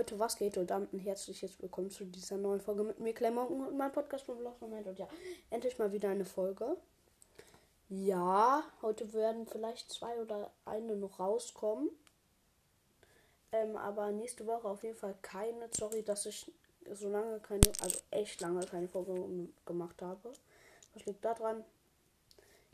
[0.00, 0.56] Leute, was geht?
[0.56, 4.24] Und damit ein herzliches Willkommen zu dieser neuen Folge mit mir, Klemmonken und meinem Podcast
[4.24, 4.86] von Vlogs Moment.
[4.86, 5.06] Und ja,
[5.50, 6.78] endlich mal wieder eine Folge.
[7.90, 11.90] Ja, heute werden vielleicht zwei oder eine noch rauskommen.
[13.52, 15.68] Ähm, aber nächste Woche auf jeden Fall keine.
[15.70, 16.50] Sorry, dass ich
[16.90, 20.32] so lange keine, also echt lange keine Folge gemacht habe.
[20.94, 21.62] Was liegt daran?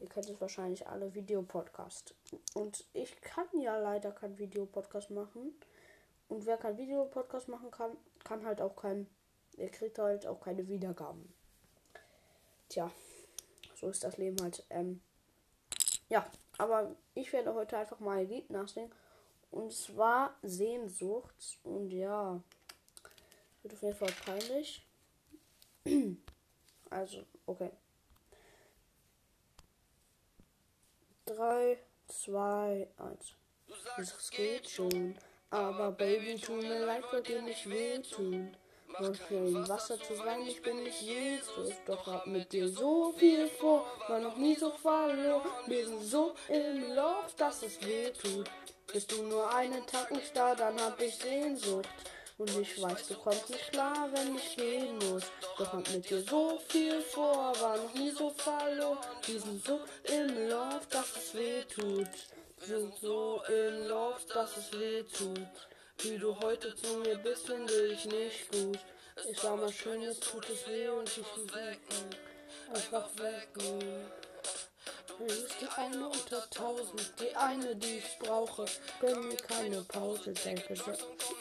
[0.00, 2.16] Ihr kennt es wahrscheinlich alle, Videopodcast.
[2.54, 5.54] Und ich kann ja leider kein Videopodcast machen.
[6.32, 7.94] Und wer kein Videopodcast machen kann,
[8.24, 9.06] kann halt auch kein,
[9.58, 11.30] er kriegt halt auch keine Wiedergaben.
[12.70, 12.90] Tja,
[13.74, 14.64] so ist das Leben halt.
[14.70, 15.02] Ähm,
[16.08, 16.24] ja,
[16.56, 18.90] aber ich werde heute einfach mal ein Lied nachsingen.
[19.50, 21.58] Und zwar Sehnsucht.
[21.64, 22.40] Und ja,
[23.62, 24.86] wird auf jeden Fall peinlich.
[26.88, 27.70] Also, okay.
[31.24, 33.34] 3, 2, 1.
[33.96, 35.16] Es geht schon.
[35.52, 38.56] Aber Baby, tu mir leid, wird dir nicht wehtun.
[38.98, 41.74] Und für im Wasser zu sein, ich bin nicht Jesus.
[41.84, 45.42] Doch hab mit dir so viel vor, war noch nie so verloren.
[45.66, 48.48] Wir sind so im Lauf, dass es wehtut.
[48.90, 51.88] Bist du nur einen Tag nicht da, dann hab ich Sehnsucht.
[52.38, 55.24] Und ich weiß, du kommst nicht klar, wenn ich gehen muss.
[55.58, 58.98] Doch hab mit dir so viel vor, war noch nie so verloren.
[59.26, 62.08] Wir sind so im Lauf, dass es wehtut
[62.64, 65.38] sind so in Love, dass es weh tut.
[65.98, 68.78] Wie du heute zu mir bist, finde ich nicht gut.
[69.30, 71.78] Ich war mal schön, jetzt tut es weh und ich will
[72.74, 74.06] einfach weggehen.
[75.06, 78.64] Du bist die eine unter tausend, die eine, die ich brauche.
[79.00, 80.74] Gönn mir keine Pause, denke,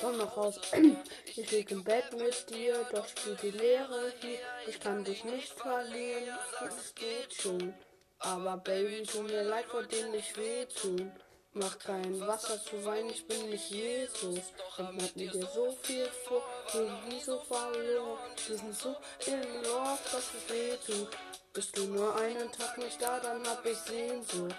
[0.00, 0.60] komm nach Hause.
[1.36, 4.38] Ich lieg im Bett mit dir, doch spielt die Leere hier.
[4.66, 7.72] Ich kann dich nicht verlieren, es geht schon.
[8.20, 11.10] Aber Baby, tu mir leid, vor dem ich wehtun.
[11.52, 14.40] Mach kein Wasser zu weinen, ich bin nicht Jesus.
[14.76, 18.18] Und mit mir dir so viel vor, bin wie so verloren.
[18.46, 18.94] Wir sind so
[19.26, 21.08] in Love, dass es wehtut.
[21.52, 24.54] Bist du nur einen Tag nicht da, dann hab ich Sehnsucht.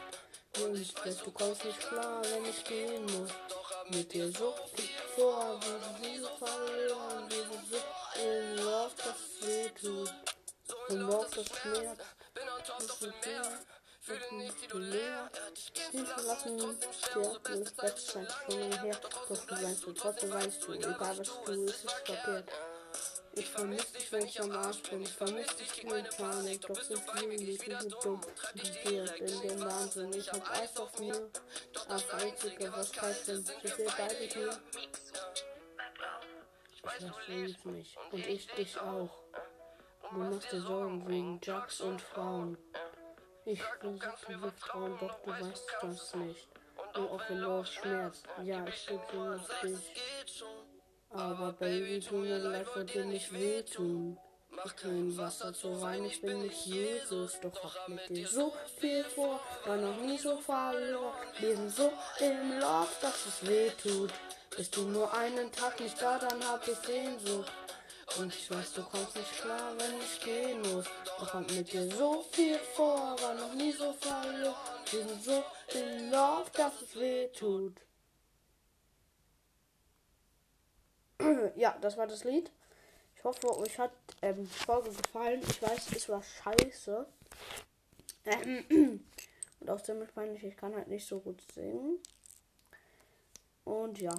[0.60, 3.32] Und ich weiß, du kommst nicht klar, wenn ich gehen muss.
[3.90, 7.30] Mit dir so viel vor, wir sind so verloren.
[7.30, 10.14] Wir sind so in Love, dass es wehtut.
[10.90, 11.48] Und Love, das
[12.82, 12.94] schmerzt.
[12.94, 13.60] Ich bin hier,
[14.02, 15.32] ich bin nicht leer.
[15.92, 19.00] Hinterlassen, der nicht das scheint schon lange her.
[19.02, 22.52] Doch du weißt du, trotzdem weißt du, egal was du ist, ist verkehrt.
[23.34, 25.04] Ich vermisse dich, wenn ich am Arsch bin.
[25.04, 26.62] Ich vermisse dich wie in Panik.
[26.68, 28.22] Doch so viel Leben sind dumm.
[28.54, 30.12] Integriert in den Wahnsinn.
[30.14, 31.30] Ich hab Eis auf mir.
[31.88, 34.60] Das Einzige, was kalt sind, sind wir beide hier.
[36.74, 37.96] Ich weiß, du liebst mich.
[38.12, 39.24] Und ich dich auch.
[40.12, 42.58] Du machst dir Sorgen wegen Jugs und Frauen.
[43.46, 46.50] Ich versuche dir trauen, doch du weißt das nicht.
[46.96, 50.44] Und auch wenn du schmerzt, ja, ich liebe dich.
[51.12, 54.18] Aber Baby, tu mir leid, wird dir nicht wehtun.
[54.66, 59.06] Ich bin Wasser zu weinen, ich bin nicht Jesus, doch hab mit dir so viel
[59.06, 61.14] vor, war noch nie so verloren.
[61.40, 64.12] Wir sind so im Lauf, dass es wehtut.
[64.56, 67.52] Bist du nur einen Tag nicht da, dann hab ich Sehnsucht.
[68.18, 70.86] Und ich weiß, du kommst nicht klar, wenn ich gehen muss.
[71.18, 74.56] Doch hab mit dir so viel vor, war noch nie so verloren.
[74.90, 77.76] Wir sind so in Love, dass es weh tut.
[81.56, 82.52] ja, das war das Lied.
[83.16, 83.92] Ich hoffe, euch hat
[84.22, 85.42] ähm, die Folge gefallen.
[85.48, 87.06] Ich weiß, es war scheiße.
[88.26, 89.06] Ähm,
[89.60, 92.00] und auch ziemlich peinlich, ich kann halt nicht so gut singen.
[93.64, 94.18] Und ja,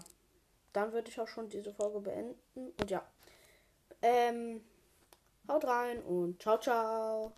[0.72, 2.72] dann würde ich auch schon diese Folge beenden.
[2.78, 3.04] Und ja,
[4.02, 4.60] ähm,
[5.48, 7.30] haut rein und ciao, ciao.